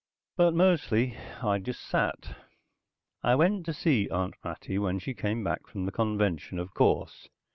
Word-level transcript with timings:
But 0.35 0.55
mostly 0.55 1.15
I 1.43 1.59
just 1.59 1.83
sat. 1.83 2.35
I 3.21 3.35
went 3.35 3.67
to 3.67 3.71
see 3.73 4.09
Aunt 4.09 4.33
Mattie 4.43 4.79
when 4.79 4.97
she 4.97 5.13
came 5.13 5.43
back 5.43 5.67
from 5.67 5.85
the 5.85 5.91
convention, 5.91 6.57
of 6.57 6.73
course. 6.73 7.27